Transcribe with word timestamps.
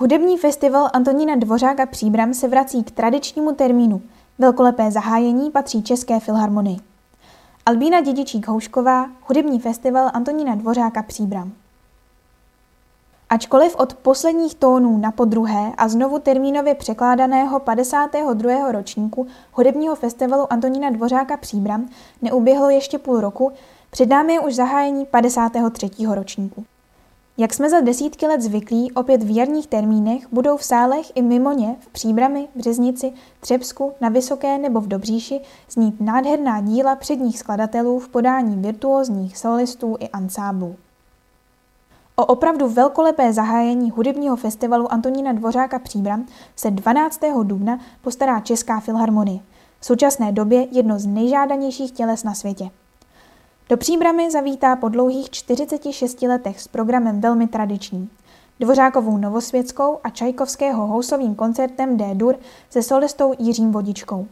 Hudební 0.00 0.38
festival 0.38 0.90
Antonína 0.92 1.36
Dvořáka 1.36 1.86
Příbram 1.86 2.34
se 2.34 2.48
vrací 2.48 2.84
k 2.84 2.90
tradičnímu 2.90 3.52
termínu. 3.52 4.02
Velkolepé 4.38 4.90
zahájení 4.90 5.50
patří 5.50 5.82
České 5.82 6.20
filharmonii. 6.20 6.76
Albína 7.66 8.00
Dědičík-Houšková, 8.00 9.10
hudební 9.26 9.60
festival 9.60 10.10
Antonína 10.12 10.54
Dvořáka 10.54 11.02
Příbram. 11.02 11.52
Ačkoliv 13.30 13.76
od 13.76 13.94
posledních 13.94 14.54
tónů 14.54 14.98
na 14.98 15.10
podruhé 15.10 15.72
a 15.76 15.88
znovu 15.88 16.18
termínově 16.18 16.74
překládaného 16.74 17.60
52. 17.60 18.72
ročníku 18.72 19.26
hudebního 19.52 19.94
festivalu 19.94 20.52
Antonína 20.52 20.90
Dvořáka 20.90 21.36
Příbram 21.36 21.88
neuběhlo 22.22 22.70
ještě 22.70 22.98
půl 22.98 23.20
roku, 23.20 23.52
před 23.90 24.08
námi 24.08 24.32
je 24.32 24.40
už 24.40 24.54
zahájení 24.54 25.06
53. 25.06 25.90
ročníku. 26.14 26.64
Jak 27.40 27.54
jsme 27.54 27.70
za 27.70 27.80
desítky 27.80 28.26
let 28.26 28.40
zvyklí, 28.40 28.92
opět 28.92 29.22
v 29.22 29.36
jarních 29.36 29.66
termínech 29.66 30.26
budou 30.32 30.56
v 30.56 30.64
sálech 30.64 31.12
i 31.14 31.22
mimo 31.22 31.52
ně 31.52 31.76
v 31.80 31.88
Příbrami, 31.88 32.48
Březnici, 32.54 33.12
Třebsku, 33.40 33.92
na 34.00 34.08
Vysoké 34.08 34.58
nebo 34.58 34.80
v 34.80 34.88
Dobříši 34.88 35.40
znít 35.70 36.00
nádherná 36.00 36.60
díla 36.60 36.96
předních 36.96 37.38
skladatelů 37.38 37.98
v 37.98 38.08
podání 38.08 38.62
virtuózních 38.62 39.38
solistů 39.38 39.96
i 40.00 40.08
ansáblů. 40.08 40.76
O 42.16 42.26
opravdu 42.26 42.68
velkolepé 42.68 43.32
zahájení 43.32 43.90
hudebního 43.90 44.36
festivalu 44.36 44.92
Antonína 44.92 45.32
Dvořáka 45.32 45.78
Příbram 45.78 46.26
se 46.56 46.70
12. 46.70 47.20
dubna 47.42 47.80
postará 48.02 48.40
Česká 48.40 48.80
filharmonie, 48.80 49.40
v 49.80 49.86
současné 49.86 50.32
době 50.32 50.66
jedno 50.70 50.98
z 50.98 51.06
nejžádanějších 51.06 51.92
těles 51.92 52.24
na 52.24 52.34
světě. 52.34 52.70
Do 53.68 53.76
Příbramy 53.76 54.30
zavítá 54.30 54.76
po 54.76 54.88
dlouhých 54.88 55.30
46 55.30 56.22
letech 56.22 56.60
s 56.60 56.68
programem 56.68 57.20
velmi 57.20 57.46
tradičním. 57.46 58.10
Dvořákovou 58.60 59.16
Novosvětskou 59.16 59.98
a 60.04 60.10
Čajkovského 60.10 60.86
housovým 60.86 61.34
koncertem 61.34 61.96
D-dur 61.96 62.36
se 62.70 62.82
solistou 62.82 63.34
Jiřím 63.38 63.72
Vodičkou. 63.72 64.26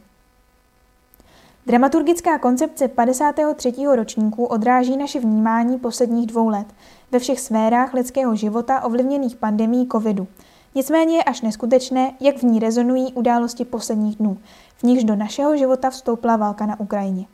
Dramaturgická 1.67 2.39
koncepce 2.39 2.89
53. 2.89 3.73
ročníku 3.97 4.45
odráží 4.45 4.97
naše 4.97 5.21
vnímání 5.21 5.79
posledních 5.79 6.27
dvou 6.27 6.49
let 6.49 6.67
ve 7.13 7.19
všech 7.19 7.41
sférách 7.41 7.95
lidského 7.95 8.37
života 8.37 8.85
ovlivněných 8.85 9.37
pandemí 9.37 9.89
covidu. 9.93 10.27
Nicméně 10.75 11.17
je 11.17 11.25
až 11.25 11.41
neskutečné, 11.41 12.13
jak 12.21 12.37
v 12.37 12.43
ní 12.43 12.59
rezonují 12.59 13.13
události 13.13 13.65
posledních 13.65 14.17
dnů, 14.17 14.39
v 14.77 14.83
nichž 14.83 15.05
do 15.05 15.17
našeho 15.17 15.57
života 15.57 15.91
vstoupila 15.91 16.37
válka 16.37 16.67
na 16.67 16.81
Ukrajině. 16.81 17.27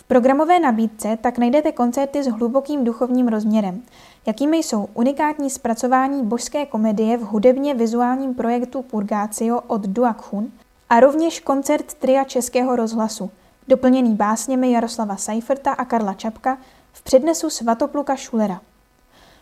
V 0.00 0.04
programové 0.04 0.60
nabídce 0.60 1.18
tak 1.20 1.38
najdete 1.38 1.72
koncerty 1.72 2.22
s 2.22 2.26
hlubokým 2.26 2.84
duchovním 2.84 3.28
rozměrem, 3.28 3.82
jakými 4.26 4.56
jsou 4.56 4.88
unikátní 4.94 5.50
zpracování 5.50 6.22
božské 6.22 6.66
komedie 6.66 7.16
v 7.16 7.22
hudebně 7.22 7.74
vizuálním 7.74 8.34
projektu 8.34 8.82
Purgácio 8.82 9.60
od 9.60 9.80
Duakhun 9.86 10.52
a 10.88 11.00
rovněž 11.00 11.40
koncert 11.40 11.94
tria 11.94 12.24
Českého 12.24 12.76
rozhlasu, 12.76 13.30
doplněný 13.68 14.14
básněmi 14.14 14.72
Jaroslava 14.72 15.16
Seiferta 15.16 15.72
a 15.72 15.84
Karla 15.84 16.14
Čapka 16.14 16.58
v 16.92 17.02
přednesu 17.02 17.50
Svatopluka 17.50 18.16
Schulera. 18.16 18.60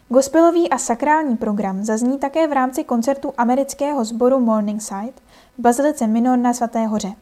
Gospelový 0.08 0.70
a 0.70 0.78
sakrální 0.78 1.36
program 1.36 1.84
zazní 1.84 2.18
také 2.18 2.46
v 2.48 2.52
rámci 2.52 2.84
koncertu 2.84 3.32
amerického 3.36 4.04
sboru 4.04 4.40
Morningside 4.40 5.12
v 5.58 5.60
Bazilice 5.60 6.06
Minor 6.06 6.38
na 6.38 6.52
Svaté 6.52 6.86
hoře. 6.86 7.12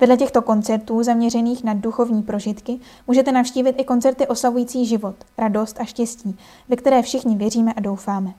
Vedle 0.00 0.16
těchto 0.16 0.42
koncertů 0.42 1.02
zaměřených 1.02 1.64
na 1.64 1.74
duchovní 1.74 2.22
prožitky 2.22 2.80
můžete 3.06 3.32
navštívit 3.32 3.74
i 3.78 3.84
koncerty 3.84 4.26
oslavující 4.26 4.86
život, 4.86 5.16
radost 5.38 5.80
a 5.80 5.84
štěstí, 5.84 6.38
ve 6.68 6.76
které 6.76 7.02
všichni 7.02 7.36
věříme 7.36 7.72
a 7.72 7.80
doufáme. 7.80 8.32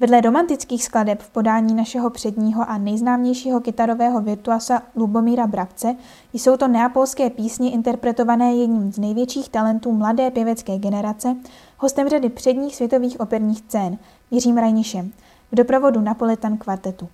Vedle 0.00 0.20
romantických 0.20 0.84
skladeb 0.84 1.22
v 1.22 1.30
podání 1.30 1.74
našeho 1.74 2.10
předního 2.10 2.70
a 2.70 2.78
nejznámějšího 2.78 3.60
kytarového 3.60 4.20
virtuasa 4.20 4.82
Lubomíra 4.96 5.46
Brabce 5.46 5.96
jsou 6.32 6.56
to 6.56 6.68
neapolské 6.68 7.30
písně 7.30 7.70
interpretované 7.70 8.54
jedním 8.54 8.92
z 8.92 8.98
největších 8.98 9.48
talentů 9.48 9.92
mladé 9.92 10.30
pěvecké 10.30 10.78
generace, 10.78 11.36
hostem 11.78 12.08
řady 12.08 12.28
předních 12.28 12.76
světových 12.76 13.20
operních 13.20 13.58
scén, 13.58 13.98
Jiřím 14.30 14.56
Rajnišem, 14.56 15.12
v 15.52 15.54
doprovodu 15.54 16.00
Napolitan 16.00 16.58
kvartetu. 16.58 17.08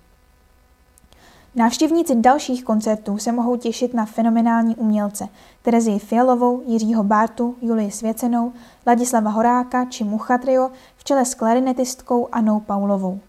Návštěvníci 1.55 2.15
dalších 2.15 2.63
koncertů 2.63 3.17
se 3.17 3.31
mohou 3.31 3.55
těšit 3.55 3.93
na 3.93 4.05
fenomenální 4.05 4.75
umělce 4.75 5.27
Terezii 5.61 5.99
Fialovou, 5.99 6.61
Jiřího 6.65 7.03
Bártu, 7.03 7.55
Julii 7.61 7.91
Svěcenou, 7.91 8.53
Ladislava 8.87 9.29
Horáka 9.29 9.85
či 9.85 10.03
Muchatrio 10.03 10.71
v 10.97 11.03
čele 11.03 11.25
s 11.25 11.35
klarinetistkou 11.35 12.27
Anou 12.31 12.59
Paulovou. 12.59 13.19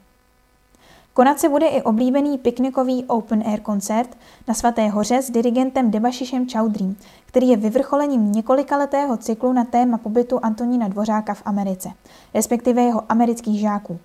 Konat 1.14 1.40
se 1.40 1.48
bude 1.48 1.66
i 1.66 1.82
oblíbený 1.82 2.38
piknikový 2.38 3.04
open 3.04 3.42
air 3.46 3.60
koncert 3.60 4.16
na 4.48 4.54
Svaté 4.54 4.88
hoře 4.88 5.22
s 5.22 5.30
dirigentem 5.30 5.90
Debašišem 5.90 6.46
Čaudrým, 6.46 6.96
který 7.26 7.48
je 7.48 7.56
vyvrcholením 7.56 8.32
několikaletého 8.32 9.16
cyklu 9.16 9.52
na 9.52 9.64
téma 9.64 9.98
pobytu 9.98 10.38
Antonína 10.42 10.88
Dvořáka 10.88 11.34
v 11.34 11.42
Americe, 11.44 11.88
respektive 12.34 12.82
jeho 12.82 13.02
amerických 13.08 13.60
žáků. 13.60 13.98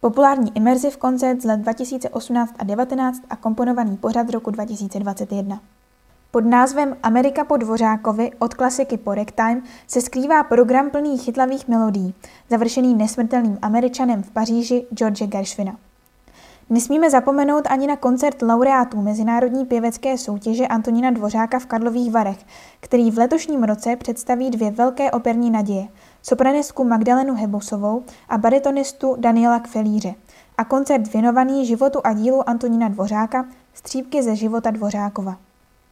Populární 0.00 0.56
immersive 0.56 0.96
koncert 0.96 1.42
z 1.42 1.44
let 1.44 1.56
2018 1.60 2.54
a 2.58 2.64
2019 2.64 3.22
a 3.30 3.36
komponovaný 3.36 3.96
pořad 3.96 4.30
roku 4.30 4.50
2021. 4.50 5.60
Pod 6.30 6.44
názvem 6.44 6.96
Amerika 7.02 7.44
po 7.44 7.56
Dvořákovi 7.56 8.30
od 8.38 8.54
klasiky 8.54 8.96
po 8.96 9.14
ragtime 9.14 9.62
se 9.86 10.00
skrývá 10.00 10.42
program 10.42 10.90
plný 10.90 11.18
chytlavých 11.18 11.68
melodií, 11.68 12.14
završený 12.50 12.94
nesmrtelným 12.94 13.58
američanem 13.62 14.22
v 14.22 14.30
Paříži 14.30 14.86
George 14.94 15.22
Gershwina. 15.22 15.76
Nesmíme 16.70 17.10
zapomenout 17.10 17.66
ani 17.66 17.86
na 17.86 17.96
koncert 17.96 18.42
laureátů 18.42 19.02
Mezinárodní 19.02 19.66
pěvecké 19.66 20.18
soutěže 20.18 20.66
Antonína 20.66 21.10
Dvořáka 21.10 21.58
v 21.58 21.66
Karlových 21.66 22.12
Varech, 22.12 22.44
který 22.80 23.10
v 23.10 23.18
letošním 23.18 23.64
roce 23.64 23.96
představí 23.96 24.50
dvě 24.50 24.70
velké 24.70 25.10
operní 25.10 25.50
naděje– 25.50 25.88
sopranistku 26.22 26.84
Magdalenu 26.84 27.34
Hebosovou 27.34 28.04
a 28.28 28.38
baritonistu 28.38 29.16
Daniela 29.18 29.60
Kfelíře 29.60 30.14
a 30.58 30.64
koncert 30.64 31.12
věnovaný 31.12 31.66
životu 31.66 32.00
a 32.04 32.12
dílu 32.12 32.48
Antonína 32.48 32.88
Dvořáka 32.88 33.44
Střípky 33.74 34.22
ze 34.22 34.36
života 34.36 34.70
Dvořákova. 34.70 35.36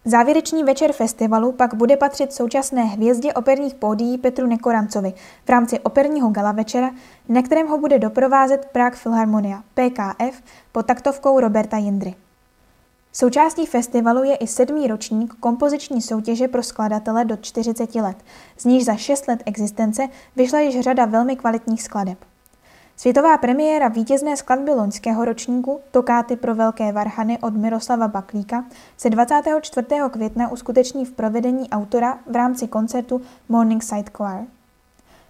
Závěrečný 0.04 0.65
večer 0.65 0.92
festivalu 0.92 1.53
pak 1.53 1.75
bude 1.75 1.97
patřit 1.97 2.32
současné 2.32 2.84
hvězdě 2.84 3.32
operních 3.32 3.75
pódií 3.75 4.19
Petru 4.19 4.47
Nekorancovi 4.47 5.12
v 5.44 5.48
rámci 5.48 5.81
operního 5.81 6.31
gala 6.31 6.53
večera, 6.53 6.91
na 7.28 7.42
kterém 7.42 7.66
ho 7.66 7.78
bude 7.78 7.98
doprovázet 7.98 8.69
Prague 8.72 8.98
Philharmonia 9.03 9.62
PKF 9.75 10.42
pod 10.72 10.86
taktovkou 10.86 11.41
Roberta 11.41 11.76
Jindry. 11.76 12.15
Součástí 13.19 13.66
festivalu 13.66 14.25
je 14.25 14.37
i 14.37 14.47
sedmý 14.47 14.87
ročník 14.87 15.34
kompoziční 15.41 16.03
soutěže 16.03 16.49
pro 16.49 16.62
skladatele 16.62 17.25
do 17.25 17.37
40 17.37 17.94
let, 17.94 18.16
z 18.59 18.65
níž 18.65 18.84
za 18.84 18.97
6 18.97 19.28
let 19.28 19.43
existence 19.47 20.09
vyšla 20.37 20.60
již 20.60 20.81
řada 20.81 21.04
velmi 21.04 21.37
kvalitních 21.37 21.82
skladeb. 21.82 22.19
Světová 22.97 23.38
premiéra 23.38 23.88
vítězné 23.88 24.37
skladby 24.37 24.71
loňského 24.71 25.25
ročníku 25.25 25.81
Tokáty 25.91 26.37
pro 26.37 26.54
velké 26.54 26.93
varhany 26.93 27.38
od 27.38 27.56
Miroslava 27.56 28.09
Baklíka 28.09 28.65
se 28.97 29.10
24. 29.10 29.87
května 30.10 30.53
uskuteční 30.53 31.04
v 31.04 31.12
provedení 31.12 31.71
autora 31.71 32.19
v 32.27 32.37
rámci 32.37 32.69
koncertu 32.69 33.21
Morningside 33.48 34.10
Choir. 34.12 34.44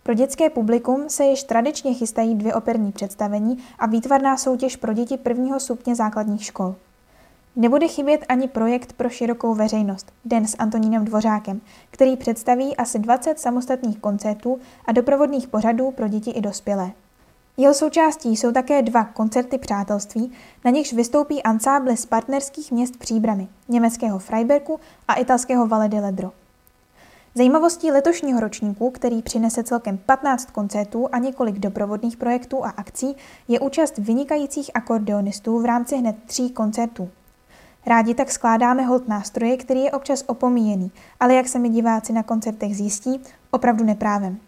Pro 0.02 0.14
dětské 0.14 0.50
publikum 0.50 1.04
se 1.08 1.24
již 1.24 1.42
tradičně 1.42 1.94
chystají 1.94 2.34
dvě 2.34 2.54
operní 2.54 2.92
představení 2.92 3.58
a 3.78 3.86
výtvarná 3.86 4.36
soutěž 4.36 4.76
pro 4.76 4.92
děti 4.92 5.16
prvního 5.16 5.60
stupně 5.60 5.94
základních 5.94 6.44
škol. 6.44 6.74
Nebude 7.58 7.88
chybět 7.88 8.24
ani 8.28 8.48
projekt 8.48 8.92
pro 8.92 9.08
širokou 9.08 9.54
veřejnost 9.54 10.12
Den 10.24 10.46
s 10.46 10.56
Antonínem 10.58 11.04
Dvořákem, 11.04 11.60
který 11.90 12.16
představí 12.16 12.76
asi 12.76 12.98
20 12.98 13.38
samostatných 13.38 13.98
koncertů 13.98 14.58
a 14.86 14.92
doprovodných 14.92 15.48
pořadů 15.48 15.90
pro 15.90 16.08
děti 16.08 16.30
i 16.30 16.40
dospělé. 16.40 16.90
Jeho 17.56 17.74
součástí 17.74 18.36
jsou 18.36 18.52
také 18.52 18.82
dva 18.82 19.04
koncerty 19.04 19.58
přátelství, 19.58 20.32
na 20.64 20.70
nichž 20.70 20.92
vystoupí 20.92 21.42
ansáble 21.42 21.96
z 21.96 22.06
partnerských 22.06 22.72
měst 22.72 22.96
Příbramy, 22.96 23.48
německého 23.68 24.18
Freibergu 24.18 24.80
a 25.08 25.14
italského 25.14 25.66
Valle 25.66 25.88
di 25.88 26.00
Ledro. 26.00 26.32
Zajímavostí 27.34 27.90
letošního 27.90 28.40
ročníku, 28.40 28.90
který 28.90 29.22
přinese 29.22 29.62
celkem 29.62 29.98
15 29.98 30.50
koncertů 30.50 31.08
a 31.12 31.18
několik 31.18 31.58
doprovodných 31.58 32.16
projektů 32.16 32.64
a 32.64 32.68
akcí, 32.68 33.16
je 33.48 33.60
účast 33.60 33.98
vynikajících 33.98 34.70
akordeonistů 34.74 35.60
v 35.60 35.64
rámci 35.64 35.96
hned 35.96 36.16
tří 36.26 36.50
koncertů. 36.50 37.10
Rádi 37.86 38.14
tak 38.14 38.30
skládáme 38.30 38.82
hold 38.82 39.08
nástroje, 39.08 39.56
který 39.56 39.80
je 39.80 39.90
občas 39.90 40.24
opomíjený, 40.26 40.90
ale 41.20 41.34
jak 41.34 41.48
se 41.48 41.58
mi 41.58 41.68
diváci 41.68 42.12
na 42.12 42.22
koncertech 42.22 42.76
zjistí, 42.76 43.20
opravdu 43.50 43.84
neprávem. 43.84 44.38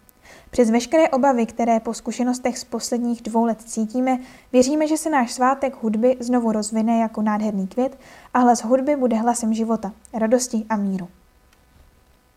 Přes 0.51 0.69
veškeré 0.71 1.09
obavy, 1.09 1.45
které 1.45 1.79
po 1.79 1.93
zkušenostech 1.93 2.57
z 2.57 2.63
posledních 2.63 3.21
dvou 3.21 3.45
let 3.45 3.61
cítíme, 3.61 4.19
věříme, 4.53 4.87
že 4.87 4.97
se 4.97 5.09
náš 5.09 5.31
svátek 5.31 5.83
hudby 5.83 6.17
znovu 6.19 6.51
rozvine 6.51 6.99
jako 6.99 7.21
nádherný 7.21 7.67
květ 7.67 7.99
a 8.33 8.39
hlas 8.39 8.63
hudby 8.63 8.95
bude 8.95 9.15
hlasem 9.15 9.53
života, 9.53 9.91
radosti 10.13 10.65
a 10.69 10.75
míru. 10.75 11.07